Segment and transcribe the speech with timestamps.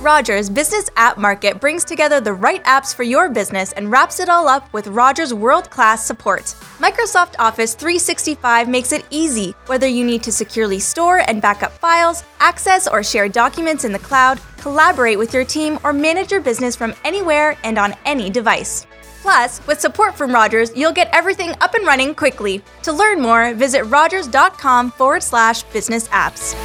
[0.00, 4.30] Rogers Business App Market brings together the right apps for your business and wraps it
[4.30, 6.44] all up with Rogers world class support.
[6.78, 12.24] Microsoft Office 365 makes it easy, whether you need to securely store and backup files,
[12.38, 16.74] access or share documents in the cloud, collaborate with your team, or manage your business
[16.74, 18.86] from anywhere and on any device.
[19.20, 22.62] Plus, with support from Rogers, you'll get everything up and running quickly.
[22.84, 26.56] To learn more, visit rogers.com forward slash business apps.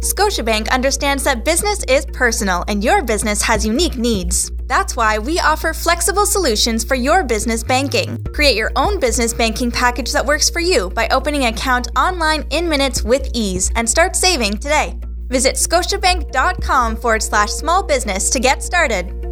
[0.00, 4.50] Scotiabank understands that business is personal and your business has unique needs.
[4.66, 8.24] That's why we offer flexible solutions for your business banking.
[8.32, 12.46] Create your own business banking package that works for you by opening an account online
[12.48, 14.98] in minutes with ease and start saving today.
[15.28, 19.29] Visit scotiabank.com forward slash small business to get started.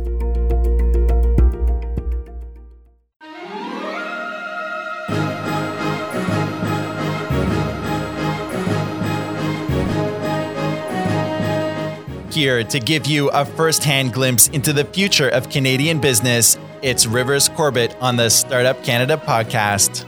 [12.38, 17.04] Here to give you a first hand glimpse into the future of Canadian business, it's
[17.04, 20.07] Rivers Corbett on the Startup Canada podcast.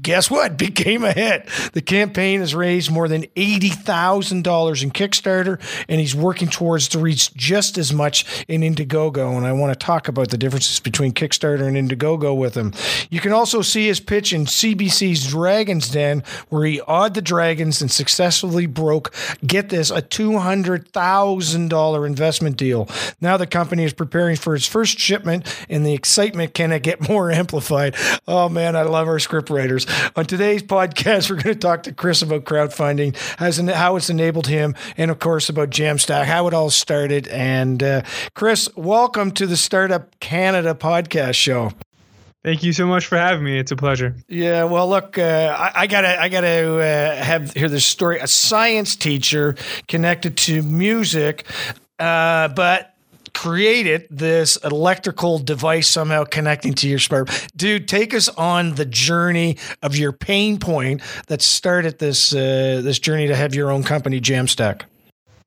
[0.00, 0.56] guess what?
[0.62, 1.48] Became a hit.
[1.72, 7.34] The campaign has raised more than $80,000 in Kickstarter, and he's working towards to reach
[7.34, 9.36] just as much in Indiegogo.
[9.36, 12.72] And I want to talk about the differences between Kickstarter and Indiegogo with him.
[13.10, 17.82] You can also see his pitch in CBC's Dragon's Den, where he awed the dragons
[17.82, 19.12] and successfully broke,
[19.46, 22.88] get this, a $200,000 investment deal.
[23.20, 27.30] Now the company is preparing for its first shipment, and the excitement cannot get more
[27.32, 27.96] amplified.
[28.26, 29.18] Oh man, I love our
[29.84, 30.12] scriptwriters.
[30.16, 33.16] On today's podcast, we're going to talk to Chris about crowdfunding,
[33.72, 37.28] how it's enabled him, and of course about Jamstack, how it all started.
[37.28, 38.02] And uh,
[38.34, 41.72] Chris, welcome to the Startup Canada podcast show.
[42.44, 43.56] Thank you so much for having me.
[43.56, 44.16] It's a pleasure.
[44.26, 48.18] Yeah, well, look, uh, I, I, gotta, I gotta uh, have hear this story.
[48.18, 49.54] A science teacher
[49.86, 51.44] connected to music,
[52.00, 52.91] uh, but
[53.34, 57.48] created this electrical device somehow connecting to your smart.
[57.56, 62.98] Dude, take us on the journey of your pain point that started this uh, this
[62.98, 64.82] journey to have your own company, Jamstack.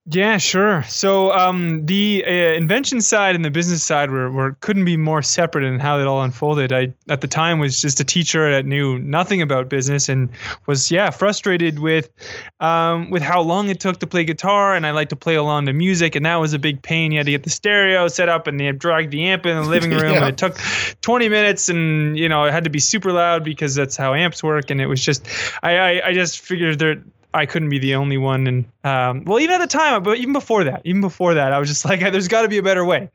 [0.07, 0.84] Yeah, sure.
[0.84, 5.24] So um, the uh, invention side and the business side were, were couldn't be more
[5.24, 6.72] separate in how it all unfolded.
[6.72, 10.30] I at the time was just a teacher that knew nothing about business and
[10.68, 12.12] was yeah frustrated with
[12.60, 15.66] um, with how long it took to play guitar and I like to play along
[15.66, 17.12] to music and that was a big pain.
[17.12, 19.56] You had to get the stereo set up and they had dragged the amp in
[19.56, 20.18] the living room yeah.
[20.18, 20.56] and it took
[21.02, 24.44] 20 minutes and you know it had to be super loud because that's how amps
[24.44, 25.28] work and it was just
[25.63, 27.02] I I, I just figured there
[27.35, 28.47] I couldn't be the only one.
[28.47, 31.59] And um, well, even at the time, but even before that, even before that, I
[31.59, 33.09] was just like, there's got to be a better way.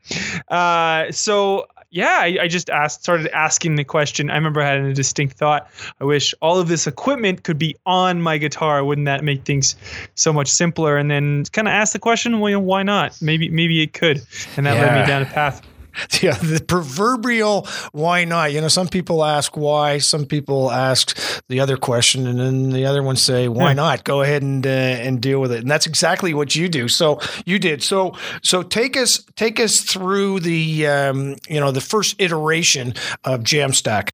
[0.47, 4.29] Uh, so yeah, I, I, just asked, started asking the question.
[4.29, 5.69] I remember having a distinct thought.
[5.99, 8.85] I wish all of this equipment could be on my guitar.
[8.85, 9.75] Wouldn't that make things
[10.15, 10.95] so much simpler?
[10.97, 13.21] And then kind of asked the question, well, you know, why not?
[13.21, 14.21] Maybe, maybe it could.
[14.55, 14.85] And that yeah.
[14.85, 15.61] led me down a path.
[16.21, 18.53] yeah, the proverbial why not?
[18.53, 21.17] You know, some people ask why, some people ask
[21.47, 23.73] the other question, and then the other ones say why yeah.
[23.73, 24.03] not?
[24.03, 25.59] Go ahead and uh, and deal with it.
[25.59, 26.87] And that's exactly what you do.
[26.87, 27.83] So you did.
[27.83, 32.93] So so take us take us through the um, you know the first iteration
[33.23, 34.09] of Jamstack.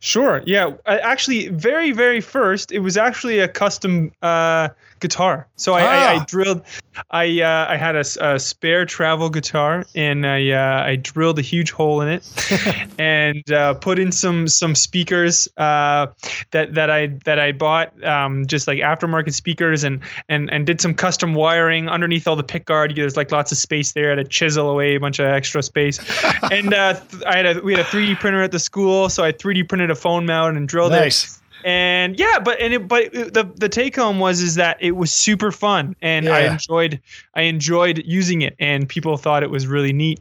[0.00, 0.42] Sure.
[0.46, 0.72] Yeah.
[0.86, 4.12] Actually, very very first, it was actually a custom.
[4.22, 4.68] Uh,
[5.00, 5.48] guitar.
[5.56, 5.86] So I, ah.
[5.86, 6.24] I, I ah.
[6.26, 6.62] drilled,
[7.10, 11.42] I uh, I had a, a, spare travel guitar and I uh, I drilled a
[11.42, 16.08] huge hole in it and uh, put in some some speakers uh,
[16.50, 20.80] that that I that I bought um, just like aftermarket speakers and and and did
[20.80, 22.94] some custom wiring underneath all the pick guard.
[22.96, 24.12] There's like lots of space there.
[24.12, 25.98] I had to chisel away a bunch of extra space.
[26.50, 29.32] and uh, I had a we had a 3D printer at the school, so I
[29.32, 31.24] 3D printed a phone mount and drilled nice.
[31.24, 34.92] it and yeah but and it, but the the take home was is that it
[34.92, 35.96] was super fun.
[36.00, 36.34] And yeah.
[36.34, 37.00] i enjoyed
[37.34, 40.20] i enjoyed using it and people thought it was really neat.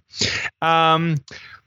[0.61, 1.17] Um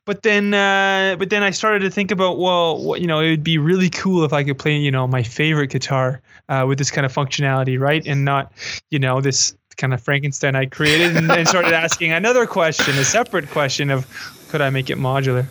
[0.06, 3.30] but then uh, but then I started to think about well what, you know it
[3.30, 6.78] would be really cool if I could play you know my favorite guitar uh, with
[6.78, 8.04] this kind of functionality right?
[8.06, 8.52] And not
[8.90, 13.04] you know this kind of Frankenstein I created and then started asking another question a
[13.04, 14.06] separate question of
[14.48, 15.46] could I make it modular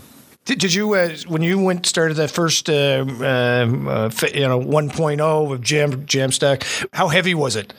[0.50, 4.60] did, did you uh, when you went started that first uh, um, uh, you know
[4.60, 6.88] 1.0 of Jam Jamstack?
[6.92, 7.74] How heavy was it?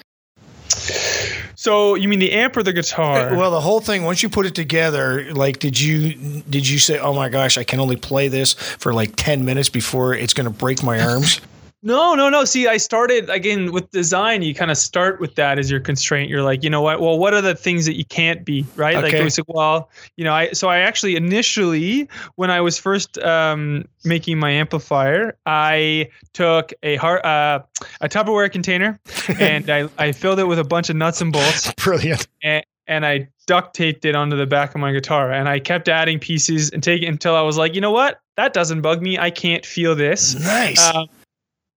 [1.56, 3.30] So you mean the amp or the guitar?
[3.30, 4.04] Uh, well, the whole thing.
[4.04, 7.64] Once you put it together, like, did you did you say, "Oh my gosh, I
[7.64, 11.40] can only play this for like ten minutes before it's going to break my arms"?
[11.82, 12.44] No, no, no.
[12.44, 14.42] See, I started again with design.
[14.42, 16.28] You kind of start with that as your constraint.
[16.28, 17.00] You're like, you know what?
[17.00, 18.96] Well, what are the things that you can't be, right?
[18.96, 19.04] Okay.
[19.04, 22.06] Like, it was like, well, you know, I so I actually initially
[22.36, 27.60] when I was first um, making my amplifier, I took a heart, uh,
[28.02, 29.00] a Tupperware container
[29.40, 31.72] and I I filled it with a bunch of nuts and bolts.
[31.76, 32.28] Brilliant.
[32.42, 35.88] And, and I duct taped it onto the back of my guitar and I kept
[35.88, 38.20] adding pieces and taking until I was like, you know what?
[38.36, 39.18] That doesn't bug me.
[39.18, 40.34] I can't feel this.
[40.34, 40.94] Nice.
[40.94, 41.06] Um,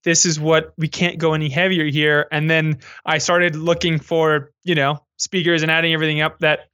[0.04, 2.28] this is what we can't go any heavier here.
[2.32, 6.70] And then I started looking for, you know, speakers and adding everything up that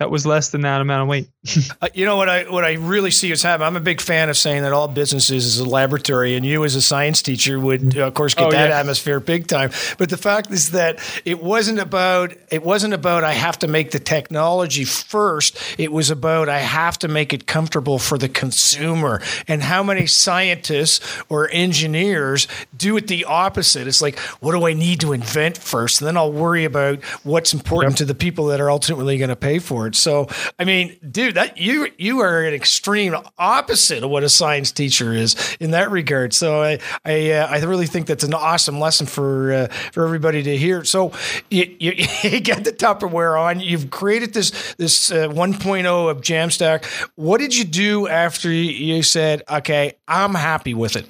[0.00, 1.28] that was less than that amount of weight.
[1.80, 3.68] uh, you know what I what I really see is happening.
[3.68, 6.74] I'm a big fan of saying that all businesses is a laboratory, and you as
[6.74, 8.80] a science teacher would, of course, get oh, that yeah.
[8.80, 9.70] atmosphere big time.
[9.96, 13.92] But the fact is that it wasn't about it wasn't about I have to make
[13.92, 15.56] the technology first.
[15.78, 19.22] It was about I have to make it comfortable for the consumer.
[19.46, 23.86] And how many scientists or engineers do it the opposite?
[23.86, 27.54] It's like, what do I need to invent first, and then I'll worry about what's
[27.54, 27.98] important yep.
[27.98, 29.94] to the people that are ultimately going to pay for it.
[29.94, 30.28] So,
[30.58, 35.12] I mean, dude, that you you are an extreme opposite of what a science teacher
[35.12, 36.32] is in that regard.
[36.32, 40.42] So, I I, uh, I really think that's an awesome lesson for uh, for everybody
[40.42, 40.84] to hear.
[40.84, 41.12] So,
[41.50, 41.92] you, you,
[42.22, 43.60] you get the Tupperware on.
[43.60, 46.84] You've created this this uh, 1.0 of Jamstack.
[47.16, 51.08] What did you do after you said, "Okay, I'm happy with it"?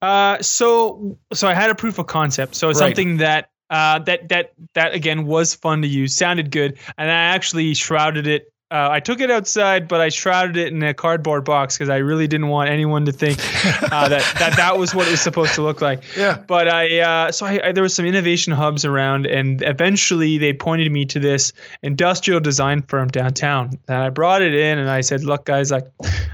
[0.00, 2.54] Uh, so so I had a proof of concept.
[2.54, 2.76] So right.
[2.76, 7.14] something that uh, that that that again was fun to use, sounded good, and I
[7.14, 11.42] actually shrouded it uh, I took it outside, but I shrouded it in a cardboard
[11.42, 13.38] box because I really didn't want anyone to think
[13.90, 16.02] uh, that, that that was what it was supposed to look like.
[16.14, 16.42] Yeah.
[16.46, 20.52] But I uh, so I, I, there was some innovation hubs around, and eventually they
[20.52, 23.70] pointed me to this industrial design firm downtown.
[23.88, 25.86] And I brought it in, and I said, "Look, guys, like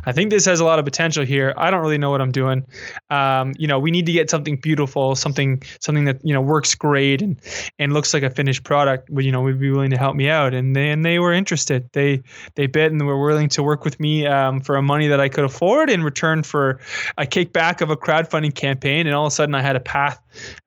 [0.04, 1.54] I think this has a lot of potential here.
[1.56, 2.66] I don't really know what I'm doing.
[3.10, 6.74] Um, you know, we need to get something beautiful, something something that you know works
[6.74, 7.40] great and
[7.78, 9.08] and looks like a finished product.
[9.12, 11.32] But you know, would be willing to help me out." And they and they were
[11.32, 11.88] interested.
[11.92, 12.23] They
[12.54, 15.28] they bid and were willing to work with me um, for a money that I
[15.28, 16.80] could afford in return for
[17.18, 19.06] a kickback of a crowdfunding campaign.
[19.06, 20.20] And all of a sudden, I had a path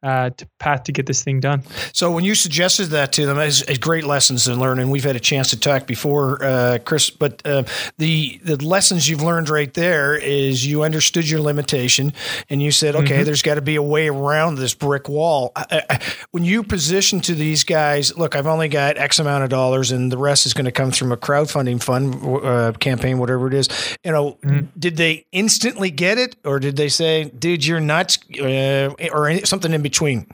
[0.03, 1.63] uh, to path to get this thing done.
[1.93, 5.03] So when you suggested that to them, as, as great lessons to learn, and we've
[5.03, 7.09] had a chance to talk before, uh, Chris.
[7.09, 7.63] But uh,
[7.97, 12.13] the the lessons you've learned right there is you understood your limitation,
[12.49, 13.23] and you said, okay, mm-hmm.
[13.23, 15.51] there's got to be a way around this brick wall.
[15.55, 15.99] I, I,
[16.31, 20.11] when you position to these guys, look, I've only got X amount of dollars, and
[20.11, 23.67] the rest is going to come from a crowdfunding fund uh, campaign, whatever it is.
[24.03, 24.67] You know, mm-hmm.
[24.77, 29.56] did they instantly get it, or did they say, dude, you're nuts, uh, or something?
[29.57, 30.27] Something in between?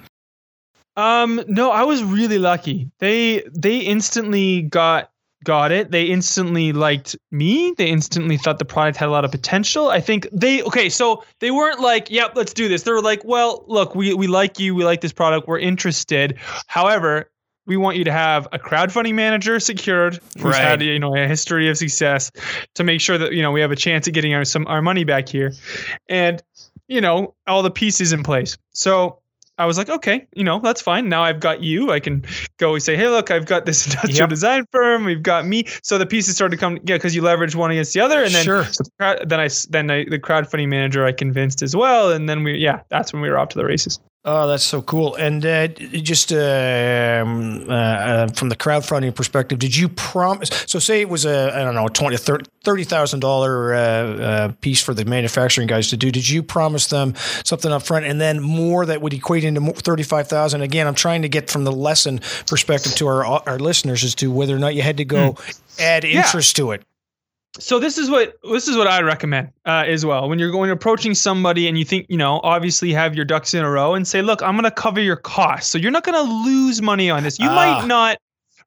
[0.95, 2.91] Um, no, I was really lucky.
[2.99, 5.09] They they instantly got
[5.43, 5.91] got it.
[5.91, 7.73] They instantly liked me.
[7.77, 9.89] They instantly thought the product had a lot of potential.
[9.89, 13.23] I think they okay, so they weren't like, "Yep, let's do this." They were like,
[13.25, 14.75] "Well, look, we we like you.
[14.75, 15.47] We like this product.
[15.47, 16.37] We're interested.
[16.67, 17.31] However,
[17.65, 20.61] we want you to have a crowdfunding manager secured who's Right.
[20.61, 22.29] had you know a history of success
[22.75, 24.81] to make sure that you know we have a chance at getting our some our
[24.81, 25.53] money back here,
[26.07, 26.43] and
[26.87, 28.57] you know all the pieces in place.
[28.73, 29.19] So
[29.57, 31.09] I was like, okay, you know that's fine.
[31.09, 31.91] Now I've got you.
[31.91, 32.25] I can
[32.57, 34.29] go and say, hey, look, I've got this industrial Yep.
[34.29, 35.05] design firm.
[35.05, 35.65] We've got me.
[35.83, 38.33] So the pieces started to come, yeah, because you leverage one against the other, and
[38.33, 38.65] then Sure.
[39.27, 42.81] then I then I, the crowdfunding manager I convinced as well, and then we yeah,
[42.89, 43.99] that's when we were off to the races.
[44.25, 45.15] Oh, that's so cool.
[45.15, 50.49] And uh, just um, uh, uh, from the crowdfunding perspective, did you promise?
[50.65, 54.81] So, say it was a I don't know twenty thirty thousand dollar uh, uh, piece
[54.81, 56.09] for the manufacturing guys to do.
[56.09, 60.03] Did you promise them something up front, and then more that would equate into thirty
[60.03, 60.61] five thousand?
[60.61, 64.31] Again, I'm trying to get from the lesson perspective to our our listeners as to
[64.31, 65.35] whether or not you had to go
[65.77, 66.21] add Yeah.
[66.23, 66.83] interest to it.
[67.59, 70.27] So this is what this is what I recommend uh, as well.
[70.27, 73.63] When you're going approaching somebody and you think you know, obviously have your ducks in
[73.63, 76.15] a row and say, look, I'm going to cover your costs, so you're not going
[76.25, 77.39] to lose money on this.
[77.39, 77.55] You Ah.
[77.55, 78.17] might not.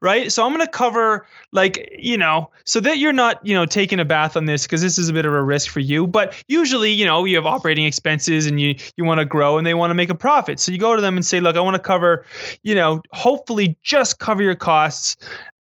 [0.03, 0.31] Right.
[0.31, 3.99] So I'm going to cover like, you know, so that you're not, you know, taking
[3.99, 6.07] a bath on this because this is a bit of a risk for you.
[6.07, 9.67] But usually, you know, you have operating expenses and you, you want to grow and
[9.67, 10.61] they want to make a profit.
[10.61, 12.27] So you go to them and say, look, I want to cover,
[12.63, 15.17] you know, hopefully just cover your costs.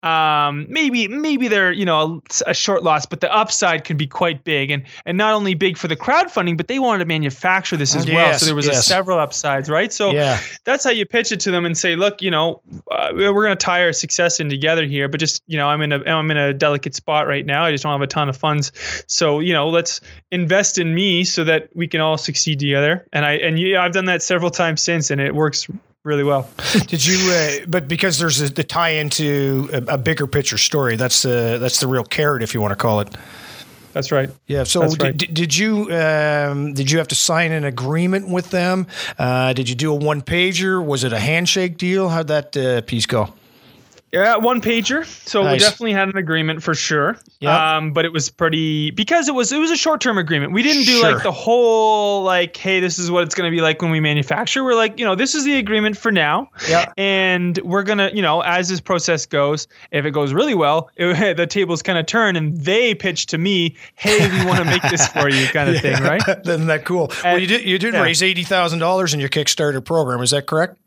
[0.06, 4.06] Um, maybe, maybe they're, you know, a, a short loss, but the upside could be
[4.06, 7.76] quite big and, and not only big for the crowdfunding, but they wanted to manufacture
[7.76, 8.38] this as well.
[8.38, 8.86] So there was yes.
[8.86, 9.92] several upsides, right?
[9.92, 10.38] So Yeah.
[10.64, 13.56] that's how you pitch it to them and say, look, you know, uh, we're going
[13.56, 16.30] to tie our success in together here, but just, you know, I'm in a, I'm
[16.30, 17.64] in a delicate spot right now.
[17.64, 18.72] I just don't have a ton of funds.
[19.08, 23.06] So, you know, let's invest in me so that we can all succeed together.
[23.12, 25.66] And I, and yeah, I've done that several times since and it works
[26.06, 26.48] really well.
[26.86, 27.18] Did you?
[27.30, 30.96] Uh, but because there's a, the tie into a, a bigger picture story.
[30.96, 33.08] That's the that's the real carrot, if you want to call it.
[33.92, 34.30] That's right.
[34.46, 34.64] Yeah.
[34.64, 35.16] So did, right.
[35.16, 38.86] did, did you um, did you have to sign an agreement with them?
[39.18, 40.84] Uh, did you do a one pager?
[40.84, 42.08] Was it a handshake deal?
[42.08, 43.34] How'd that uh, piece go?
[44.16, 45.04] Yeah, one pager.
[45.28, 47.18] So we definitely had an agreement for sure.
[47.40, 47.76] Yeah.
[47.76, 50.52] Um, but it was pretty because it was it was a short term agreement.
[50.52, 51.12] We didn't do Sure.
[51.12, 54.64] like the whole like, hey, this is what it's gonna be like when we manufacture.
[54.64, 56.48] We're like, you know, this is the agreement for now.
[56.66, 56.90] Yeah.
[56.96, 61.36] And we're gonna, you know, as this process goes, if it goes really well, it,
[61.36, 64.82] the tables kind of turn and they pitch to me, hey, we want to make
[64.82, 66.22] this for you, kind of thing, right?
[66.46, 67.12] Isn't that cool?
[67.22, 68.02] well, you did you did yeah.
[68.02, 70.22] raise eighty thousand dollars in your Kickstarter program.
[70.22, 70.78] Is that correct?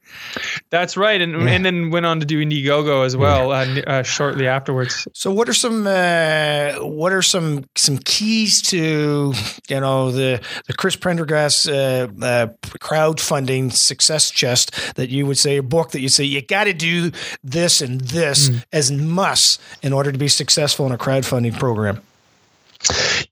[0.69, 1.21] That's right.
[1.21, 5.07] And and then went on to do Indiegogo as well uh, uh, shortly afterwards.
[5.13, 9.33] So, what are some uh, what are some some keys to
[9.69, 12.47] you know the the Chris Prendergast uh, uh,
[12.79, 16.73] crowdfunding success chest that you would say a book that you say you got to
[16.73, 17.11] do
[17.43, 22.01] this and this as must in order to be successful in a crowdfunding program.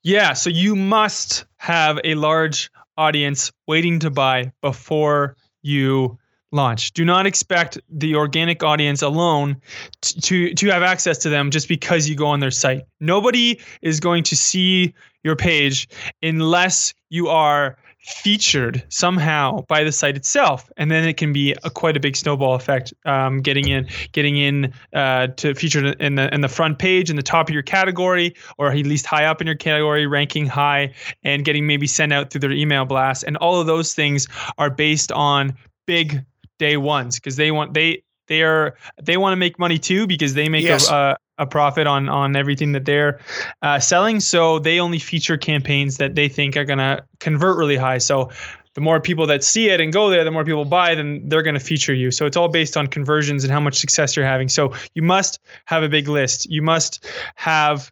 [0.03, 6.17] Yeah, so you must have a large audience waiting to buy before you
[6.51, 6.92] launch.
[6.94, 9.62] Do not expect the organic audience alone
[10.01, 12.84] to to have access to them just because you go on their site.
[13.00, 15.89] Nobody is going to see your page
[16.22, 21.70] unless you are featured somehow by the site itself and then it can be a
[21.70, 26.34] quite a big snowball effect um, getting in getting in uh, to featured in the
[26.34, 29.42] in the front page in the top of your category or at least high up
[29.42, 33.36] in your category ranking high and getting maybe sent out through their email blast and
[33.38, 34.25] all of those things
[34.58, 35.54] are based on
[35.86, 36.24] big
[36.60, 40.34] day ones because they want they they are they want to make money too because
[40.34, 40.90] they make Yes.
[40.90, 43.20] a, a a profit on on everything that they're
[43.62, 44.20] uh, selling.
[44.20, 48.00] So they only feature campaigns that they think are going to convert really high.
[48.00, 48.32] So
[48.74, 51.44] the more people that see it and go there, the more people buy, then they're
[51.44, 52.12] going to feature you.
[52.12, 54.50] So it's all based on conversions and how much success you're having.
[54.50, 56.50] So you must have a big list.
[56.50, 57.92] You must have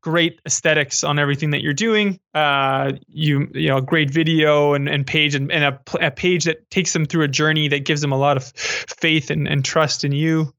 [0.00, 2.18] great aesthetics on everything that you're doing.
[2.34, 6.68] Uh, you you know, great video and, and page and, and a, a page that
[6.70, 10.04] takes them through a journey that gives them a lot of faith and, and trust
[10.04, 10.52] in you.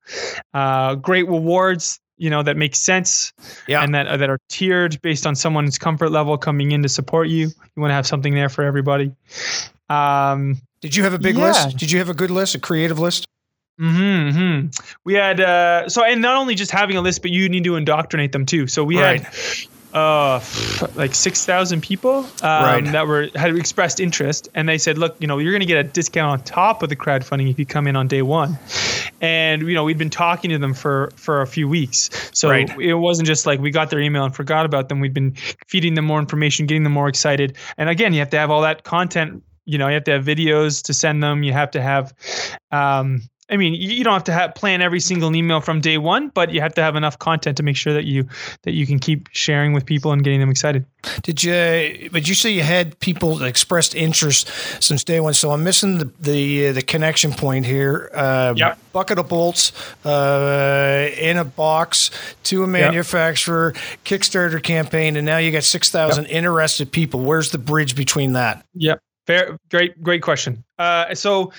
[0.54, 3.32] Uh, great rewards, you know, that make sense
[3.68, 3.82] Yeah.
[3.84, 7.28] and that uh, that are tiered based on someone's comfort level coming in to support
[7.30, 7.48] you.
[7.48, 9.12] You want to have something there for everybody.
[9.90, 11.46] Um, Did you have a big Yeah.
[11.46, 11.78] list?
[11.78, 13.26] Did you have a good list, a creative list?
[13.80, 14.68] Hmm hmm
[15.06, 17.76] We had uh, so, and not only just having a list, but you need to
[17.76, 18.68] indoctrinate them too.
[18.68, 19.24] So we Right.
[19.24, 19.34] had
[19.92, 20.40] uh
[20.94, 22.86] like 6000 people um, Right.
[22.92, 25.84] that were had expressed interest and they said look you know you're going to get
[25.84, 28.60] a discount on top of the crowdfunding if you come in on day one
[29.22, 32.70] and you know we'd been talking to them for for a few weeks so Right.
[32.80, 35.34] it wasn't just like we got their email and forgot about them we'd been
[35.68, 38.62] feeding them more information getting them more excited and again you have to have all
[38.62, 41.82] that content you know you have to have videos to send them you have to
[41.82, 42.14] have
[42.72, 46.30] um I mean, you don't have to have, plan every single email from day one,
[46.30, 48.28] but you have to have enough content to make sure that you
[48.64, 50.86] that you can keep sharing with people and getting them excited.
[51.24, 52.10] Did you?
[52.12, 54.50] But you say you had people that expressed interest
[54.82, 55.34] since day one.
[55.34, 58.10] So I'm missing the the, uh, the connection point here.
[58.14, 58.80] Uh, Yep.
[58.92, 59.72] Bucket of bolts
[60.06, 62.10] uh, in a box
[62.46, 67.22] to a manufacturer, Kickstarter campaign, and now you got six thousand interested people.
[67.22, 68.66] Where's the bridge between that?
[68.74, 69.00] Yep.
[69.28, 70.64] Fair, great, great question.
[70.80, 71.52] Uh, so,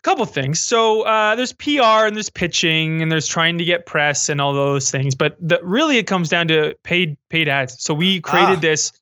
[0.00, 0.60] a couple things.
[0.60, 4.54] So, uh, there's PR and there's pitching and there's trying to get press and all
[4.54, 5.14] those things.
[5.14, 7.82] But the, really, it comes down to paid paid ads.
[7.84, 8.60] So we created Ah.
[8.60, 8.92] this.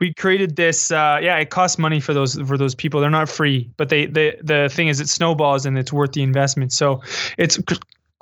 [0.00, 0.90] We created this.
[0.90, 3.00] Uh, yeah, it costs money for those for those people.
[3.00, 6.22] They're not free, but they the the thing is, it snowballs and it's worth the
[6.22, 6.72] investment.
[6.72, 7.00] So
[7.38, 7.58] it's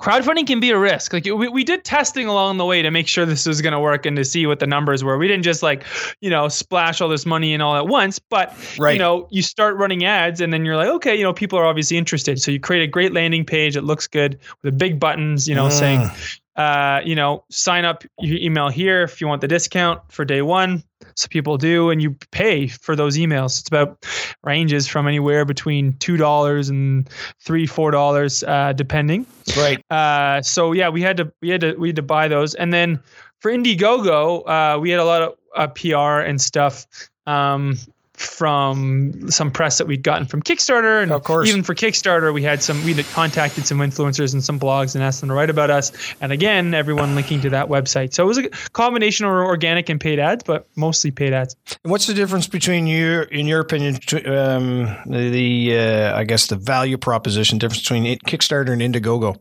[0.01, 1.13] crowdfunding can be a risk.
[1.13, 3.79] Like we, we did testing along the way to make sure this was going to
[3.79, 5.17] work and to see what the numbers were.
[5.17, 5.83] We didn't just like,
[6.19, 8.93] you know, splash all this money in all at once, but Right.
[8.93, 11.65] you know, you start running ads and then you're like, okay, you know, people are
[11.65, 12.41] obviously interested.
[12.41, 13.77] So you create a great landing page.
[13.77, 15.79] It looks good with the big buttons, you know, Mm.
[15.79, 16.09] saying,
[16.55, 20.41] uh, you know, sign up your email here if you want the discount for day
[20.41, 20.83] one.
[21.15, 23.59] So people do, and you pay for those emails.
[23.59, 24.05] It's about
[24.43, 29.25] ranges from anywhere between two dollars and three, four dollars, uh, depending.
[29.57, 29.83] Right.
[29.91, 32.73] Uh, so yeah, we had to we had to we had to buy those, and
[32.73, 32.99] then
[33.39, 36.87] for Indiegogo, uh, we had a lot of uh, PR and stuff
[37.27, 37.77] um,
[38.23, 41.47] from some press that we'd gotten from Kickstarter, and Of course.
[41.49, 45.03] even for Kickstarter, we had some we had contacted some influencers and some blogs and
[45.03, 48.13] asked them to write about us, and again, everyone linking to that website.
[48.13, 51.55] So it was a combination of organic and paid ads, but mostly paid ads.
[51.83, 56.47] And what's the difference between you, in your opinion, um, the, the uh, I guess
[56.47, 59.37] the value proposition difference between Kickstarter and Indiegogo?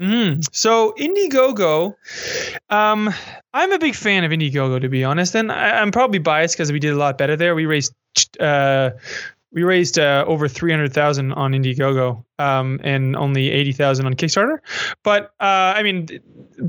[0.00, 0.46] Mm.
[0.54, 1.94] So Indiegogo,
[2.68, 3.12] um,
[3.54, 6.70] I'm a big fan of Indiegogo to be honest, and I, I'm probably biased because
[6.70, 7.54] we did a lot better there.
[7.54, 7.94] We raised,
[8.38, 8.90] uh,
[9.52, 14.12] we raised uh, over three hundred thousand on Indiegogo, um, and only eighty thousand on
[14.14, 14.58] Kickstarter.
[15.02, 16.08] But uh, I mean,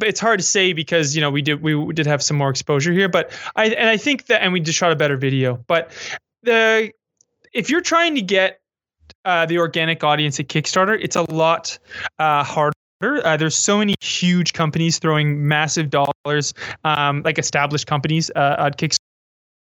[0.02, 2.94] it's hard to say because you know we did we did have some more exposure
[2.94, 5.58] here, but I and I think that and we just shot a better video.
[5.68, 5.92] But
[6.44, 6.94] the
[7.52, 8.62] if you're trying to get
[9.26, 11.78] uh, the organic audience at Kickstarter, it's a lot
[12.20, 12.77] uh, harder.
[13.02, 18.78] Uh, there's so many huge companies throwing massive dollars, um, like established companies uh, at
[18.78, 18.98] Kickstarter,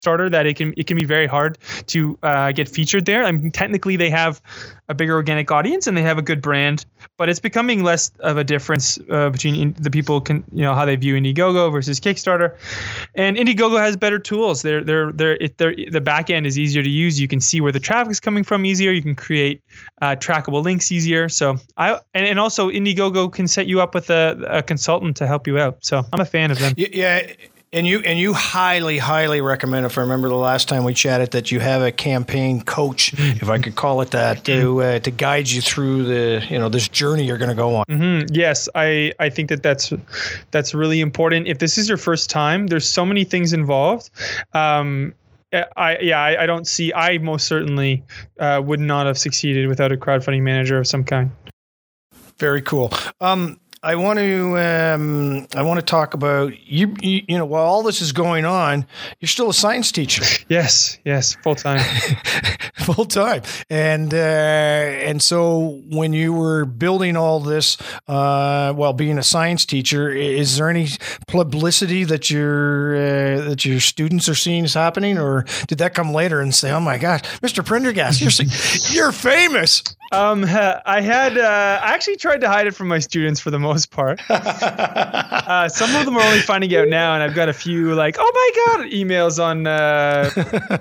[0.04, 3.25] that it can it can be very hard to uh, get featured there.
[3.25, 4.42] I mean, technically they have
[4.88, 6.86] a bigger organic audience and they have a good brand,
[7.18, 10.74] but it's becoming less of a difference uh, between in, the people can you know
[10.74, 12.55] how they view Indiegogo versus Kickstarter.
[13.16, 14.62] And Indiegogo has better tools.
[14.62, 17.20] They're they're they're, it, they're the back end is easier to use.
[17.20, 18.92] You can see where the traffic is coming from easier.
[18.92, 19.62] You can create
[20.01, 21.27] uh, trackable links easier.
[21.27, 25.27] So I and, and also Indiegogo can set you up with a, a consultant to
[25.27, 25.83] help you out.
[25.83, 26.74] So I'm a fan of them.
[26.77, 27.27] Yeah,
[27.74, 29.86] and you and you highly, highly recommend.
[29.86, 33.50] If I remember the last time we chatted, that you have a campaign coach, if
[33.50, 36.88] I could call it that, to uh, to guide you through the you know this
[36.88, 37.86] journey you're going to go on.
[37.90, 38.30] Mhm.
[38.32, 39.92] Yes, I I think that that's
[40.51, 41.48] that's really important.
[41.48, 44.10] If this is your first time, there's so many things involved.
[44.53, 45.14] Um,
[45.75, 46.94] I yeah, I, I don't see.
[46.94, 48.03] I most certainly
[48.40, 51.32] uh, would not have succeeded without a crowdfunding manager of some kind.
[52.38, 52.92] Very cool.
[53.22, 57.22] Um, I want to um, I want to talk about you, you.
[57.26, 58.86] You know, while all this is going on,
[59.22, 60.24] you're still a science teacher.
[60.50, 61.80] Yes, yes, full time.
[62.94, 69.18] full time and uh, and so when you were building all this uh, while being
[69.18, 70.88] a science teacher is there any
[71.28, 76.14] publicity that your uh, that your students are seeing is happening or did that come
[76.14, 78.48] later and say oh my gosh mr prendergast you're
[78.94, 83.42] you're famous Um, I had uh, I actually tried to hide it from my students
[83.42, 84.22] for the most part.
[85.48, 88.18] Uh, some of them are only finding out now, and I've got a few like,
[88.20, 90.29] "Oh my god!" emails on uh,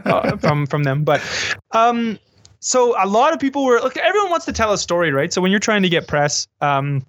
[0.04, 1.04] uh, from from them.
[1.04, 1.22] But
[1.70, 2.18] um,
[2.58, 3.96] so a lot of people were look.
[3.96, 5.32] Everyone wants to tell a story, right?
[5.32, 7.06] So when you're trying to get press, um,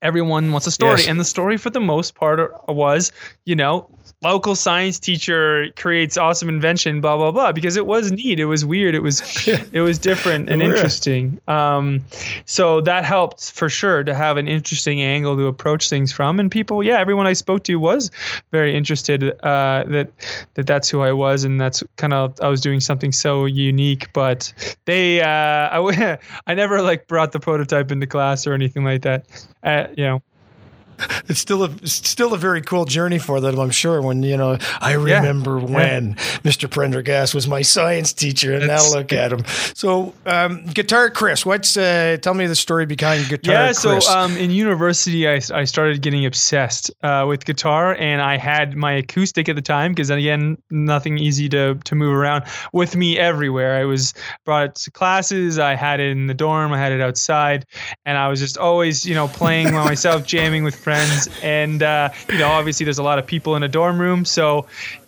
[0.00, 1.08] everyone wants a story, Yes.
[1.08, 3.12] and the story for the most part was,
[3.44, 3.86] you know,
[4.24, 8.64] local science teacher creates awesome invention, blah blah blah, because it was neat, it was
[8.64, 9.22] weird, it was
[9.72, 11.40] it was different and interesting.
[11.46, 12.04] Um,
[12.46, 16.50] so that helped for sure to have an interesting angle to approach things from, and
[16.50, 18.10] people, yeah, everyone I spoke to was
[18.50, 20.10] very interested uh, that
[20.54, 24.12] that that's who I was, and that's kind of I was doing something so unique.
[24.12, 24.52] But
[24.86, 29.26] they, uh, I, I never like brought the prototype into class or anything like that.
[29.62, 30.22] Uh, you know,
[31.28, 34.00] it's still a still a very cool journey for them, I'm sure.
[34.00, 35.64] When you know, I remember yeah.
[35.64, 36.14] when yeah.
[36.44, 36.70] Mr.
[36.70, 39.44] Prendergast was my science teacher, and it's, now look at him.
[39.74, 44.06] So, um, Guitar Chris, what's uh, tell me the story behind Guitar yeah, Chris?
[44.06, 48.76] so um, in university, I, I started getting obsessed uh, with guitar, and I had
[48.76, 53.18] my acoustic at the time because again, nothing easy to to move around with me
[53.18, 53.76] everywhere.
[53.76, 57.00] I was brought it to classes, I had it in the dorm, I had it
[57.00, 57.66] outside,
[58.04, 61.28] and I was just always you know playing by myself, jamming with friends.
[61.42, 64.24] And, uh, you know, obviously there's a lot of people in a dorm room.
[64.24, 64.66] So,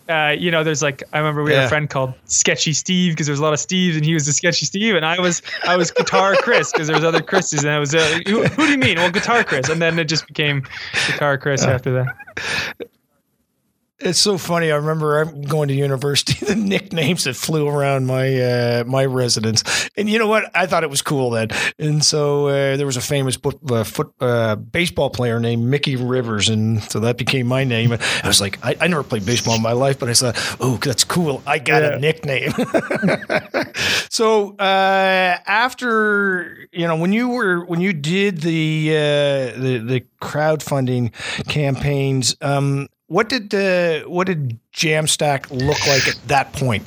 [0.08, 1.58] uh, you know, there's like I remember we yeah.
[1.58, 4.26] had a friend called Sketchy Steve because there's a lot of Steves and he was
[4.26, 7.64] the Sketchy Steve and I was I was Guitar Chris because there was other Chris's
[7.64, 8.98] and I was uh, who, who, do you mean?
[8.98, 10.62] Well, Guitar Chris and then it just became
[11.08, 12.88] Guitar Chris after that.
[13.98, 14.70] It's so funny.
[14.70, 16.34] I remember I'm going to university.
[16.46, 19.64] The nicknames that flew around my uh, my residence,
[19.96, 20.44] and you know what?
[20.54, 21.48] I thought it was cool then.
[21.76, 25.96] And so uh, there was a famous foot, uh, foot uh, baseball player named Mickey
[25.96, 27.92] Rivers, and so that became my name.
[27.92, 30.76] I was like, I, I never played baseball in my life, but I thought, oh,
[30.76, 31.42] that's cool.
[31.46, 31.96] I got yeah.
[31.96, 32.52] a nickname.
[34.08, 40.04] so uh, after you know when you were when you did the uh, the the
[40.22, 41.12] crowdfunding
[41.48, 42.36] campaigns.
[42.40, 46.84] Um, what did uh, what did Jamstack look like at that point?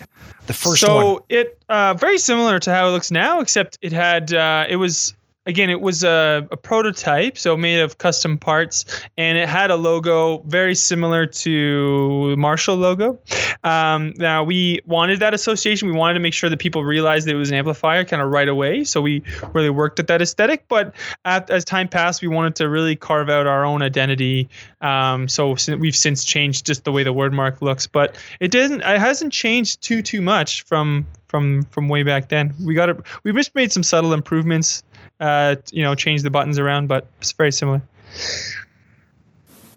[0.47, 1.05] The first so one.
[1.05, 4.77] So it uh, very similar to how it looks now, except it had uh, it
[4.77, 5.13] was
[5.49, 8.85] again, it was a, a, prototype, so made of custom parts,
[9.17, 13.19] and it had a logo very similar to Marshall logo.
[13.63, 15.87] Um, now we wanted that association.
[15.87, 18.29] We wanted to make sure that people realized that it was an amplifier kind of
[18.29, 18.83] right away.
[18.83, 20.67] So we really worked at that aesthetic.
[20.67, 24.49] But at, as time passed, we wanted to really carve out our own identity.
[24.81, 28.81] Um, so we've since changed just the way the word mark looks, but it didn't.
[28.81, 32.53] It hasn't changed too too much from from from way back then.
[32.63, 32.97] We got it.
[33.23, 34.83] We just made some subtle improvements
[35.19, 37.81] uh, you know, change the buttons around, but it's very similar.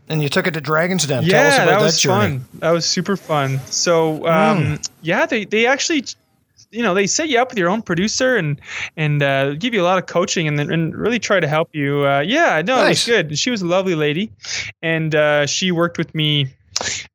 [0.09, 1.25] And you took it to Dragon's Den.
[1.25, 2.45] Yeah, that was that fun.
[2.55, 3.61] That was super fun.
[3.67, 4.91] So, um, mm.
[5.01, 6.05] yeah, they, they actually,
[6.71, 8.61] you know, they set you up with your own producer and
[8.97, 12.07] and uh, give you a lot of coaching and and really try to help you.
[12.07, 12.85] Uh, yeah, no, nice.
[12.85, 13.39] it was good.
[13.39, 14.31] She was a lovely lady,
[14.83, 16.49] and uh, she worked with me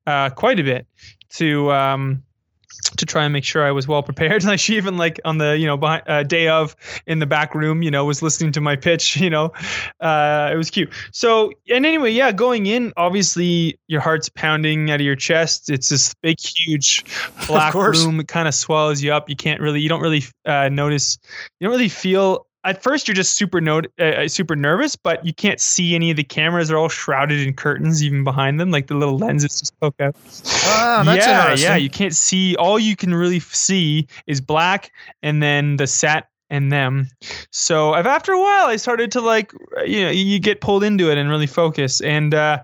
[0.06, 0.86] uh, quite a bit
[1.30, 2.22] to um,
[2.98, 4.44] to try and make sure I was well prepared.
[4.48, 6.74] Like she even like on the you know behind, uh, day of
[7.06, 9.16] in the back room, you know, was listening to my pitch.
[9.28, 9.52] You know,
[10.00, 10.90] uh, it was cute.
[11.12, 15.68] So and anyway, yeah, going in, obviously your heart's pounding out of your chest.
[15.70, 17.04] It's this big, huge
[17.46, 18.20] black room.
[18.20, 19.28] It kind of swells you up.
[19.28, 21.18] You can't really, you don't really uh, notice,
[21.60, 25.24] you don't really feel at first you're just super no- uh, uh, super nervous, but
[25.24, 26.68] you can't see any of the cameras.
[26.68, 28.70] They're all shrouded in curtains, even behind them.
[28.70, 30.14] Like the little lenses just poke out.
[31.04, 31.76] That's yeah, yeah.
[31.76, 32.56] You can't see.
[32.56, 37.08] All you can really see is black, and then the sat and them.
[37.50, 39.52] So after a while, I started to like,
[39.84, 42.00] you know, you get pulled into it and really focus.
[42.00, 42.62] And uh,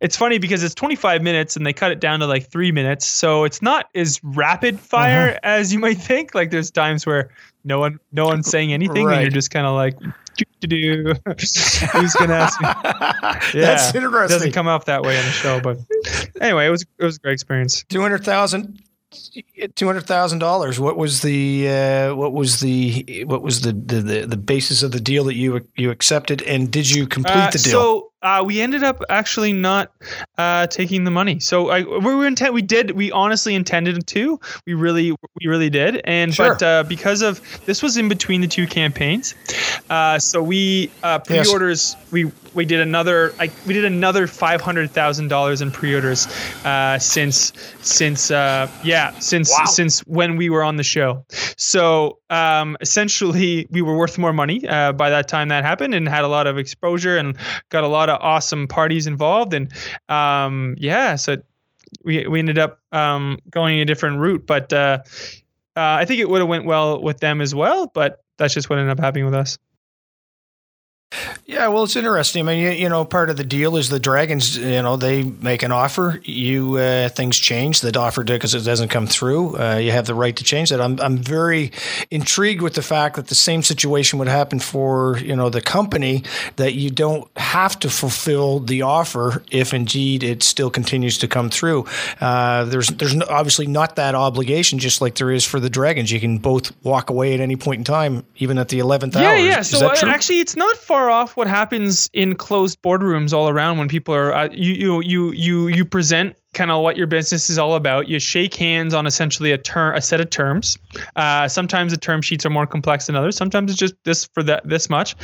[0.00, 3.06] it's funny because it's 25 minutes and they cut it down to like three minutes.
[3.06, 5.38] So it's not as rapid fire uh-huh.
[5.42, 6.34] as you might think.
[6.34, 7.30] Like there's times where
[7.66, 9.14] no one, no one's saying anything, right.
[9.14, 9.98] and you're just kind of like,
[10.60, 11.14] do do.
[11.26, 12.68] Who's gonna ask me?
[13.60, 14.36] Yeah, That's interesting.
[14.36, 15.78] It doesn't come off that way on the show, but
[16.40, 17.84] anyway, it was it was a great experience.
[17.88, 18.82] Two hundred thousand
[19.74, 20.80] two hundred thousand dollars.
[20.80, 25.00] What was the uh, what was the what was the, the the basis of the
[25.00, 27.72] deal that you you accepted, and did you complete uh, the deal?
[27.72, 29.92] So uh, we ended up actually not
[30.36, 31.38] uh, taking the money.
[31.38, 32.54] So I, we were intent.
[32.54, 32.90] We did.
[32.90, 34.40] We honestly intended to.
[34.66, 36.00] We really, we really did.
[36.02, 36.54] And sure.
[36.54, 39.36] but uh, because of this was in between the two campaigns,
[39.88, 41.94] uh, so we uh, pre-orders.
[41.96, 42.12] Yes.
[42.12, 43.32] We we did another.
[43.38, 46.26] I, we did another five hundred thousand dollars in pre-orders
[46.64, 49.66] uh, since since yeah since wow.
[49.66, 51.24] since when we were on the show.
[51.56, 56.24] So um, essentially, we were worth more money by that time that happened, and had
[56.24, 57.36] a lot of exposure and
[57.68, 59.72] got a lot of awesome parties involved, and
[60.08, 61.36] um, yeah, so
[62.04, 64.98] we we ended up um, going a different route, but uh,
[65.76, 68.70] uh, I think it would have went well with them as well, but that's just
[68.70, 69.58] what ended up happening with us.
[71.46, 72.42] Yeah, well, it's interesting.
[72.42, 74.56] I mean, you, you, know, part of the deal is the Dragons.
[74.58, 76.20] You know, they make an offer.
[76.24, 77.80] You uh, things change.
[77.82, 79.56] That offer because it doesn't come through.
[79.58, 80.80] Uh, you have the right to change that.
[80.80, 81.70] I'm I'm very
[82.10, 86.24] intrigued with the fact that the same situation would happen for you know the company
[86.56, 91.48] that you don't have to fulfill the offer if indeed it still continues to come
[91.48, 91.86] through.
[92.20, 96.10] Uh, there's there's obviously not that obligation, just like there is for the Dragons.
[96.10, 99.22] You can both walk away at any point in time, even at the eleventh yeah,
[99.22, 99.36] hour.
[99.36, 99.62] Yeah, yeah.
[99.62, 103.76] So uh, actually, it's not far far off what happens in closed boardrooms all around
[103.76, 107.50] when people are uh, you you you you you present kind of what your business
[107.50, 108.08] is all about.
[108.08, 110.78] You shake hands on essentially a term, a set of terms.
[111.14, 113.36] Uh, sometimes the term sheets are more complex than others.
[113.36, 115.14] Sometimes it's just this for that this much,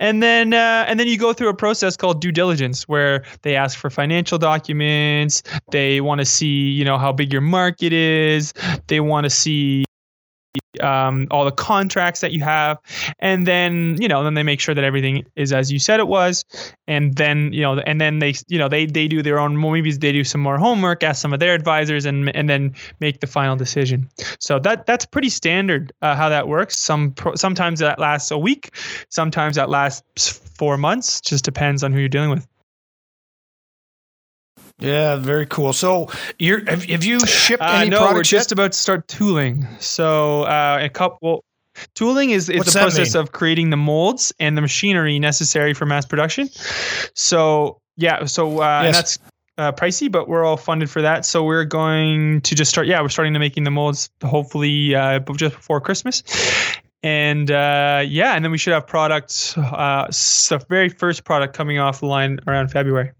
[0.00, 3.54] and then uh, and then you go through a process called due diligence where they
[3.54, 5.44] ask for financial documents.
[5.70, 8.52] They want to see you know how big your market is.
[8.88, 9.84] They want to see
[10.80, 12.78] um, all the contracts that you have,
[13.18, 16.08] and then you know, then they make sure that everything is as you said it
[16.08, 16.44] was,
[16.86, 19.92] and then you know, and then they you know they they do their own maybe
[19.92, 23.26] they do some more homework, ask some of their advisors, and and then make the
[23.26, 24.08] final decision.
[24.38, 26.76] So that that's pretty standard uh, how that works.
[26.76, 28.74] Some sometimes that lasts a week,
[29.08, 31.20] sometimes that lasts four months.
[31.20, 32.46] Just depends on who you're dealing with.
[34.80, 35.72] Yeah, very cool.
[35.72, 38.40] So, you're have, have you shipped uh, any no, products we're yet?
[38.40, 39.66] just about to start tooling.
[39.78, 41.18] So, uh, a couple.
[41.22, 41.44] Well,
[41.94, 43.22] tooling is What's the process mean?
[43.22, 46.48] of creating the molds and the machinery necessary for mass production.
[47.14, 48.24] So, yeah.
[48.24, 48.96] So, uh, and Yes.
[48.96, 49.18] that's
[49.58, 51.26] uh, pricey, but we're all funded for that.
[51.26, 52.86] So we're going to just start.
[52.86, 54.08] Yeah, we're starting to making the molds.
[54.24, 56.22] Hopefully, uh, just before Christmas.
[57.02, 59.56] And uh, yeah, and then we should have products.
[59.56, 63.12] Uh, the very first product coming off the line around February.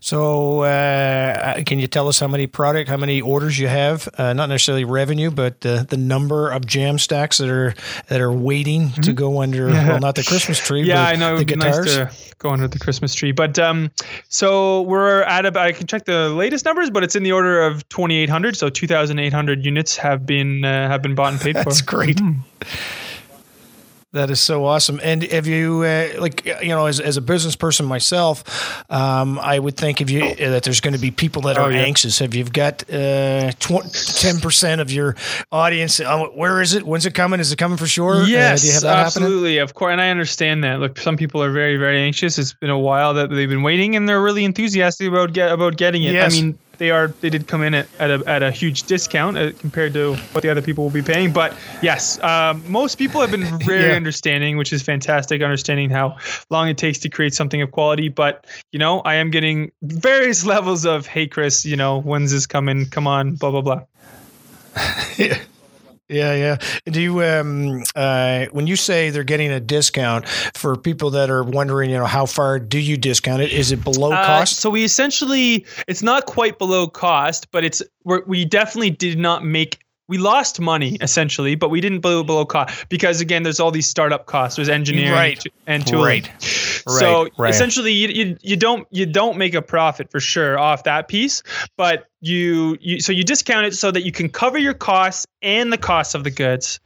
[0.00, 4.08] So, uh, can you tell us how many product, how many orders you have?
[4.16, 7.74] Uh, not necessarily revenue, but uh, the number of Jamstacks that are
[8.08, 9.68] that are waiting to go under.
[9.68, 10.80] Well, not the Christmas tree.
[10.80, 10.90] Mm-hmm.
[10.90, 11.96] Yeah, but I know the guitars.
[11.96, 13.32] nice to go under the Christmas tree.
[13.32, 13.90] But um,
[14.28, 15.66] so we're at about.
[15.66, 18.56] I can check the latest numbers, but it's in the order of 2,800.
[18.56, 21.64] So 2,800 units have been uh, have been bought and paid for.
[21.64, 22.20] That's great.
[24.14, 25.00] That is so awesome.
[25.02, 28.42] And have you, uh, like, you know, as, as a business person myself,
[28.90, 31.64] um, I would think if you uh, that there's going to be people that Oh,
[31.64, 31.80] are yeah.
[31.80, 32.18] anxious.
[32.20, 35.14] Have you got uh, ten percent of your
[35.52, 36.00] audience?
[36.00, 36.84] Uh, where is it?
[36.84, 37.38] When's it coming?
[37.38, 38.22] Is it coming for sure?
[38.22, 39.24] Uh, Yes, do you have that happening?
[39.24, 40.80] absolutely, of course, and I understand that.
[40.80, 42.38] Look, some people are very, very anxious.
[42.38, 45.76] It's been a while that they've been waiting, and they're really enthusiastic about get about
[45.76, 46.14] getting it.
[46.14, 46.32] Yes.
[46.32, 49.36] I mean, they are they did come in at, at a at a huge discount
[49.36, 51.32] uh, compared to what the other people will be paying.
[51.32, 53.96] But yes, um, most people have been very Yeah.
[53.96, 55.42] understanding, which is fantastic.
[55.42, 56.16] Understanding how
[56.50, 58.08] long it takes to create something of quality.
[58.08, 62.46] But you know, I am getting various levels of hey, Chris, you know, when's this
[62.46, 62.86] coming?
[62.86, 63.82] Come on, blah blah blah.
[65.16, 65.38] Yeah.
[66.08, 66.56] Yeah, yeah.
[66.86, 71.42] Do you um uh when you say they're getting a discount for people that are
[71.42, 73.52] wondering, you know, how far do you discount it?
[73.52, 74.56] Is it below Uh, cost?
[74.60, 79.44] So we essentially, it's not quite below cost, but it's we're, we definitely did not
[79.44, 79.78] make.
[80.08, 83.86] We lost money essentially, but we didn't below below cost because again, there's all these
[83.86, 84.56] startup costs.
[84.56, 85.44] There's engineering Right.
[85.66, 86.22] and tooling.
[86.24, 86.32] Right.
[86.40, 87.50] So Right, right.
[87.50, 91.42] essentially, you, you you don't you don't make a profit for sure off that piece,
[91.76, 95.70] but you you so you discount it so that you can cover your costs and
[95.72, 96.80] the costs of the goods,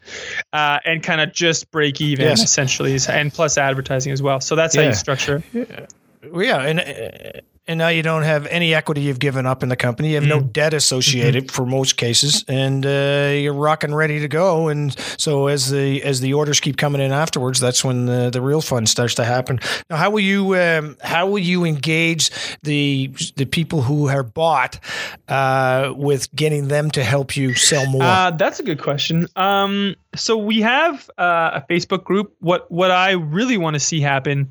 [0.52, 2.42] uh, and kind of just break even Yes.
[2.42, 4.40] essentially, and plus advertising as well.
[4.40, 5.42] So that's how you structure.
[5.54, 5.92] it.
[6.30, 9.68] Well, yeah, and uh, and now you don't have any equity you've given up in
[9.68, 10.08] the company.
[10.10, 10.52] You have no Mm.
[10.52, 11.54] debt associated Mm-hmm.
[11.54, 14.68] for most cases, and uh, you're rocking ready to go.
[14.68, 18.40] And so as the as the orders keep coming in afterwards, that's when the, the
[18.40, 19.60] real fun starts to happen.
[19.88, 22.30] Now, how will you um, how will you engage
[22.62, 24.80] the the people who are bought
[25.28, 28.02] uh, with getting them to help you sell more?
[28.02, 29.26] Uh, that's a good question.
[29.36, 32.34] Um, so we have uh, a Facebook group.
[32.40, 34.50] What what I really want to see happen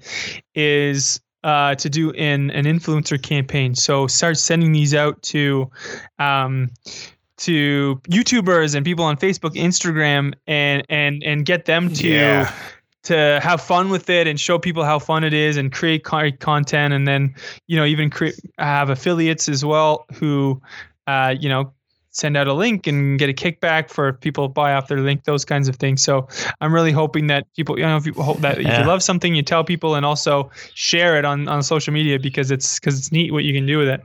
[0.56, 3.76] is uh, to do in an influencer campaign.
[3.76, 5.70] So start sending these out to
[6.20, 6.70] um,
[7.38, 12.54] to YouTubers and people on Facebook, Instagram, and and and get them to Yeah.
[13.04, 16.94] to have fun with it and show people how fun it is and create content
[16.94, 17.34] and then
[17.66, 20.62] you know even create have affiliates as well who
[21.08, 21.74] uh, you know
[22.12, 25.24] send out a link and get a kickback for if people buy off their link
[25.24, 26.28] those kinds of things so
[26.60, 28.82] i'm really hoping that people you know if you hope that if Yeah.
[28.82, 32.52] you love something you tell people and also share it on on social media because
[32.52, 34.02] it's because it's neat what you can do with it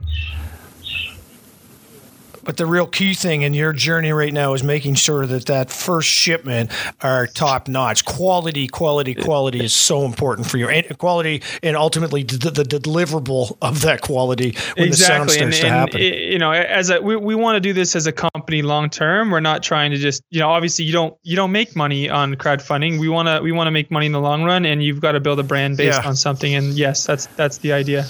[2.47, 5.69] But the real key thing in your journey right now is making sure that that
[5.69, 8.05] first shipment are top notch.
[8.05, 10.69] Quality, quality, quality is so important for you.
[10.69, 15.53] And quality and ultimately the, the deliverable of that quality when the sound starts and,
[15.53, 16.01] to and, happen.
[16.01, 19.29] you know as a we, we want to do this as a company long term
[19.29, 22.35] we're not trying to just you know obviously you don't you don't make money on
[22.35, 25.01] crowdfunding we want to we want to make money in the long run and you've
[25.01, 26.07] got to build a brand based Yeah.
[26.07, 28.05] on something and yes that's that's the idea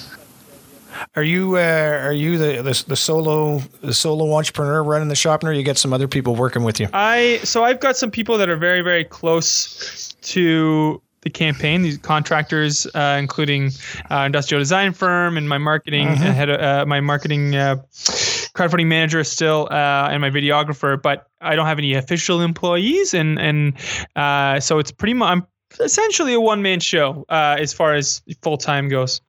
[1.16, 5.44] Are you uh, are you the, the the solo the solo entrepreneur running the shop,
[5.44, 6.88] or you got some other people working with you?
[6.94, 11.82] I so I've got some people that are very very close to the campaign.
[11.82, 13.72] These contractors, uh, including
[14.12, 16.24] uh, industrial design firm and my marketing Mm-hmm.
[16.24, 17.78] uh, head, uh, my marketing uh,
[18.54, 21.02] crowdfunding manager still, uh, and my videographer.
[21.02, 23.74] But I don't have any official employees, and and
[24.16, 25.48] uh, so it's pretty much I'm
[25.80, 29.22] essentially a one man show uh, as far as full time goes.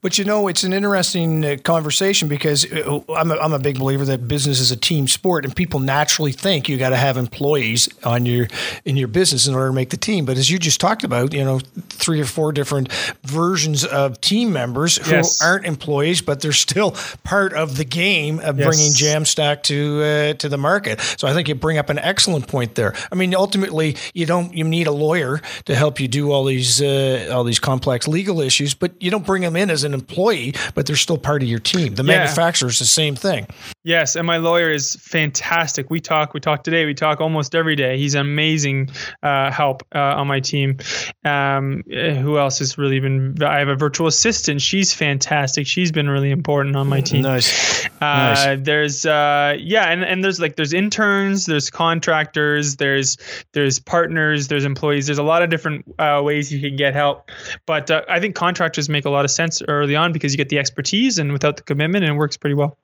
[0.00, 3.78] But you know, it's an interesting uh, conversation because uh, I'm a, I'm a big
[3.78, 7.16] believer that business is a team sport, and people naturally think you got to have
[7.16, 8.46] employees on your
[8.84, 10.24] in your business in order to make the team.
[10.24, 12.92] But as you just talked about, you know, three or four different
[13.24, 15.42] versions of team members who yes.
[15.42, 16.92] aren't employees, but they're still
[17.24, 18.66] part of the game of yes.
[18.66, 21.00] bringing Jamstack to uh, to the market.
[21.16, 22.94] So I think you bring up an excellent point there.
[23.10, 26.80] I mean, ultimately, you don't you need a lawyer to help you do all these
[26.80, 30.54] uh, all these complex legal issues, but you don't bring them in as an employee,
[30.74, 31.94] but they're still part of your team.
[31.94, 32.18] The yeah.
[32.18, 33.46] manufacturer is the same thing.
[33.88, 35.88] Yes, and my lawyer is fantastic.
[35.88, 37.96] We talk, we talk today, we talk almost every day.
[37.96, 38.90] He's an amazing
[39.22, 40.76] uh, help uh, on my team.
[41.24, 43.42] Um, who else has really been?
[43.42, 44.60] I have a virtual assistant.
[44.60, 45.66] She's fantastic.
[45.66, 47.22] She's been really important on my team.
[47.22, 47.86] Nice.
[47.86, 48.58] Uh, nice.
[48.60, 53.16] There's uh, yeah, and, and there's like there's interns, there's contractors, there's
[53.52, 55.06] there's partners, there's employees.
[55.06, 57.30] There's a lot of different uh, ways you can get help,
[57.64, 60.50] but uh, I think contractors make a lot of sense early on because you get
[60.50, 62.76] the expertise and without the commitment, and it works pretty well.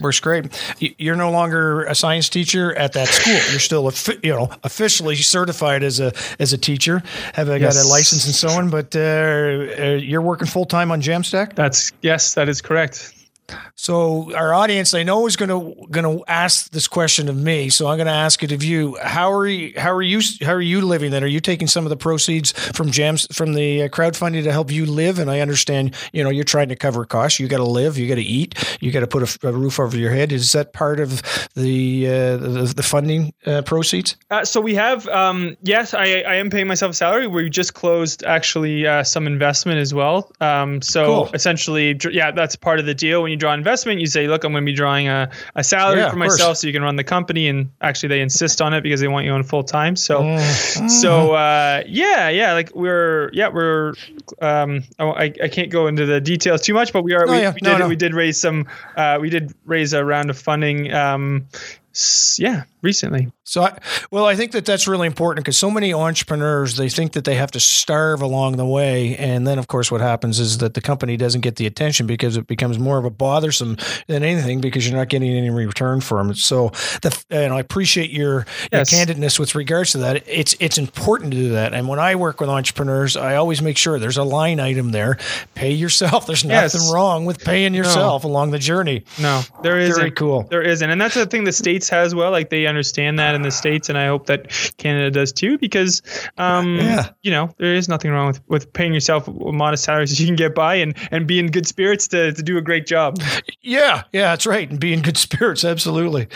[0.00, 0.46] Works great.
[0.80, 3.34] You're no longer a science teacher at that school.
[3.50, 7.02] You're still, you know, officially certified as a as a teacher.
[7.34, 7.60] Have yes.
[7.60, 8.70] got a license and so on.
[8.70, 11.54] But uh, uh you're working full time on Jamstack.
[11.54, 13.13] That's yes, that is correct.
[13.74, 17.68] So our audience, I know, is going to going to ask this question of me.
[17.68, 18.96] So I'm going to ask it of you.
[19.02, 19.72] How are you?
[19.76, 20.20] How are you?
[20.42, 21.10] How are you living?
[21.10, 24.52] Then are you taking some of the proceeds from Jams from the uh, crowdfunding to
[24.52, 25.18] help you live?
[25.18, 27.38] And I understand, you know, you're trying to cover costs.
[27.40, 27.98] You got to live.
[27.98, 28.54] You got to eat.
[28.80, 30.32] You got to put a, a, roof over your head.
[30.32, 31.22] Is that part of
[31.54, 34.16] the uh, the, the, funding uh, proceeds?
[34.30, 37.26] Uh, so we have, um, yes, I, I am paying myself a salary.
[37.26, 40.30] We just closed actually uh, some investment as well.
[40.40, 41.30] Um, so cool.
[41.34, 44.52] essentially, yeah, that's part of the deal when you draw investment, you say, look, I'm
[44.52, 47.04] going to be drawing a, a salary yeah, for myself so you can run the
[47.04, 47.48] company.
[47.48, 49.96] And actually, they insist on it because they want you on full time.
[49.96, 50.90] So, mm.
[50.90, 53.94] so uh, yeah, yeah, like we're, yeah, we're,
[54.40, 57.38] um, I, I can't go into the details too much, but we are, oh, we,
[57.38, 57.52] yeah.
[57.52, 57.88] we, did, no, no.
[57.88, 58.66] we did raise some,
[58.96, 61.46] uh, we did raise a round of funding um,
[62.38, 63.32] yeah, recently.
[63.42, 63.78] So, I,
[64.10, 67.34] well, I think that that's really important because so many entrepreneurs they think that they
[67.34, 70.80] have to starve along the way, and then of course what happens is that the
[70.80, 74.86] company doesn't get the attention because it becomes more of a bothersome than anything because
[74.86, 76.36] you're not getting any return from it.
[76.36, 76.68] So,
[77.02, 78.92] the and I appreciate your, yes.
[78.92, 80.22] your candidness with regards to that.
[80.28, 83.78] It's it's important to do that, and when I work with entrepreneurs, I always make
[83.78, 85.18] sure there's a line item there.
[85.54, 86.26] Pay yourself.
[86.34, 86.92] There's nothing yes.
[86.92, 88.30] wrong with paying yourself no.
[88.30, 89.04] along the journey.
[89.20, 90.42] No, there is very cool.
[90.44, 92.30] There isn't, and that's the thing the states has well.
[92.30, 95.58] Like they understand that in the states, and I hope that Canada does too.
[95.58, 96.02] Because,
[96.38, 97.10] um, yeah.
[97.22, 100.36] you know, there is nothing wrong with, with paying yourself modest salaries as you can
[100.36, 103.20] get by, and and be in good spirits to to do a great job.
[103.62, 106.28] Yeah, yeah, that's right, and be in good spirits, absolutely.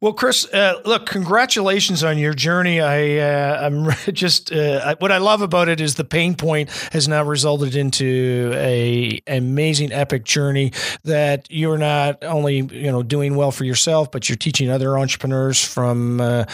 [0.00, 2.80] Well, Chris, uh, look, congratulations on your journey.
[2.80, 7.08] I uh, I'm just uh, what I love about it is the pain point has
[7.08, 10.72] now resulted into a amazing epic journey
[11.04, 15.62] that you're not only you know doing well for yourself, but you're teaching other entrepreneurs
[15.62, 16.44] from from uh,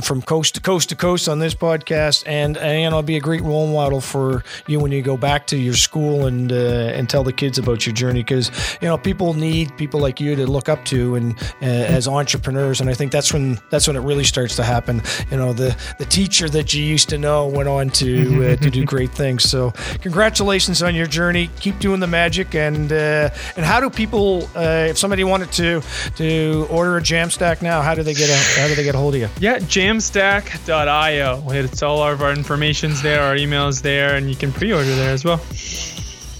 [0.00, 3.42] from coast to coast to coast on this podcast, and and it'll be a great
[3.42, 7.22] role model for you when you go back to your school and uh, and tell
[7.22, 10.68] the kids about your journey because you know people need people like you to look
[10.68, 14.24] up to and uh, as entrepreneurs, and I think that's when that's when it really
[14.24, 15.02] starts to happen.
[15.30, 18.70] You know, the the teacher that you used to know went on to uh, to
[18.70, 19.44] do great things.
[19.44, 21.48] So congratulations on your journey.
[21.60, 25.80] Keep doing the magic, and uh, and how do people if somebody wanted to
[26.16, 27.82] to order a Jamstack now?
[27.82, 29.28] How do they get a how do they get a hold of you?
[29.40, 31.42] Yeah, jamstack.io.
[31.50, 35.22] It's all of our information's there, our emails there, and you can pre-order there as
[35.22, 35.38] well.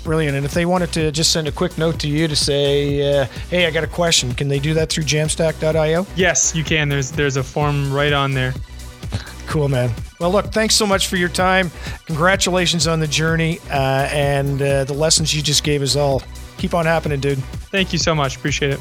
[0.04, 0.34] Brilliant.
[0.34, 3.26] And if they wanted to just send a quick note to you to say, uh,
[3.50, 6.06] "Hey, I got a question," can they do that through jamstack.io?
[6.16, 6.88] Yes, you can.
[6.88, 8.54] There's there's a form right on there.
[9.46, 9.90] Cool, man.
[10.18, 11.70] Well, look, thanks so much for your time.
[12.06, 16.22] Congratulations on the journey uh, and uh, the lessons you just gave us all.
[16.56, 17.42] Keep on happening, dude.
[17.70, 18.36] Thank you so much.
[18.36, 18.80] Appreciate it.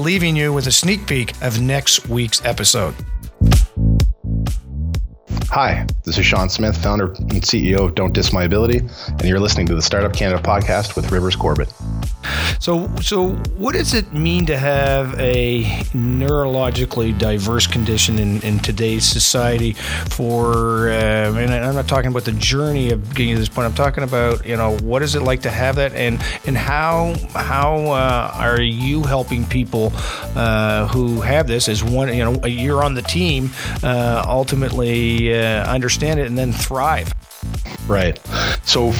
[0.01, 2.95] leaving you with a sneak peek of next week's episode.
[5.49, 9.39] Hi, this is Sean Smith, founder and CEO of Don't Diss My Ability, and you're
[9.39, 11.71] listening to the Startup Canada podcast with Rivers Corbett.
[12.59, 19.05] So, so what does it mean to have a neurologically diverse condition in, in today's
[19.05, 19.73] society?
[20.09, 23.65] For uh, and I'm not talking about the journey of getting to this point.
[23.65, 27.15] I'm talking about you know what is it like to have that, and and how
[27.33, 29.91] how uh, are you helping people
[30.35, 32.13] uh, who have this as one?
[32.15, 33.49] You know, you're on the team.
[33.83, 37.10] Uh, ultimately, uh, understand it and then thrive.
[37.91, 38.17] Right.
[38.63, 38.93] So,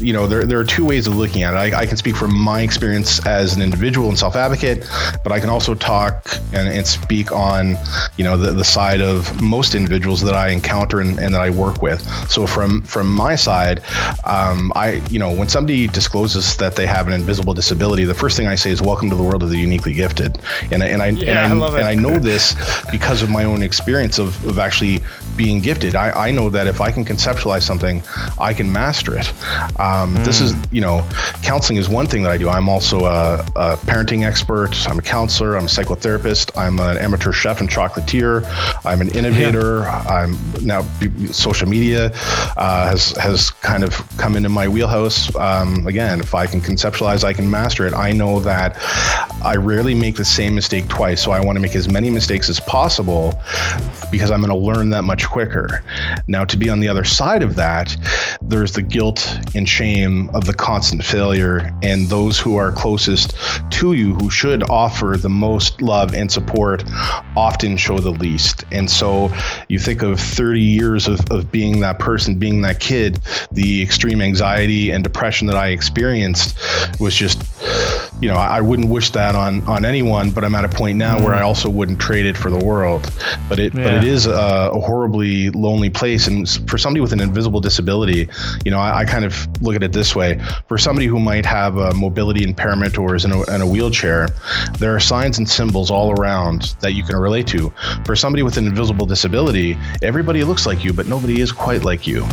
[0.00, 1.74] you know, there, there are two ways of looking at it.
[1.74, 4.84] I, I can speak from my experience as an individual and self advocate,
[5.22, 7.76] but I can also talk and, and speak on,
[8.16, 11.50] you know, the, the side of most individuals that I encounter and, and that I
[11.50, 12.02] work with.
[12.28, 13.80] So, from from my side,
[14.24, 18.36] um, I, you know, when somebody discloses that they have an invisible disability, the first
[18.36, 20.40] thing I say is, "Welcome to the world of the uniquely gifted."
[20.72, 22.56] And, and I yeah, and I, I and I know this
[22.90, 25.00] because of my own experience of, of actually
[25.36, 25.94] being gifted.
[25.94, 28.02] I, I know that if I can conceptualize something
[28.38, 29.28] I can master it.
[29.80, 30.24] Um, mm.
[30.24, 30.62] This is, hmm.
[30.74, 31.06] you know,
[31.42, 32.48] counseling is one thing that I do.
[32.48, 34.88] I'm also a, a, parenting expert.
[34.88, 35.56] I'm a counselor.
[35.56, 36.56] I'm a psychotherapist.
[36.56, 38.44] I'm an amateur chef and chocolatier.
[38.84, 39.80] I'm an innovator.
[39.80, 40.04] Yeah.
[40.08, 40.82] I'm now
[41.30, 42.12] social media
[42.56, 45.34] uh, has has kind of come into my wheelhouse.
[45.36, 47.94] Um, again, if I can conceptualize, I can master it.
[47.94, 48.76] I know that
[49.42, 52.48] I rarely make the same mistake twice, so I want to make as many mistakes
[52.48, 53.40] as possible
[54.10, 55.82] because I'm going to learn that much quicker.
[56.26, 57.96] Now, to be on the other side of that,
[58.42, 63.34] there's the guilt and shame of the constant failure, and those who are closest
[63.70, 66.84] to you, who should offer the most love and support,
[67.36, 68.64] often show the least.
[68.72, 69.32] And so
[69.68, 73.20] you think of 30 years of, of being that person, being that kid,
[73.50, 76.58] the extreme anxiety and depression that I experienced
[77.00, 77.42] was just
[78.22, 81.18] you know, I wouldn't wish that on on anyone, but I'm at a point now
[81.18, 81.24] mm.
[81.24, 83.10] where I also wouldn't trade it for the world.
[83.48, 83.84] But it yeah.
[83.84, 84.78] but it is a, a,
[85.12, 88.28] horribly lonely place, and for somebody with an invisible disability,
[88.64, 91.44] you know, I, I, kind of look at it this way: for somebody who might
[91.44, 94.28] have a mobility impairment or is in a, in a wheelchair,
[94.78, 97.72] there are signs and symbols all around that you can relate to.
[98.04, 102.06] For somebody with an invisible disability, everybody looks like you, but nobody is quite like
[102.06, 102.26] you.